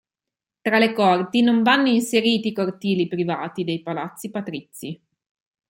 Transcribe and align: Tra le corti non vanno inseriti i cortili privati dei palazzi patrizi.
Tra 0.61 0.79
le 0.79 0.93
corti 0.93 1.41
non 1.43 1.61
vanno 1.61 1.87
inseriti 1.89 2.47
i 2.47 2.53
cortili 2.53 3.07
privati 3.07 3.63
dei 3.63 3.83
palazzi 3.83 4.31
patrizi. 4.31 4.99